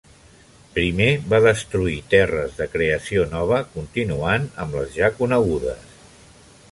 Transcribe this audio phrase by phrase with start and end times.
[0.75, 5.89] Primer va destruir terres de creació nova, continuant amb les ja conegudes.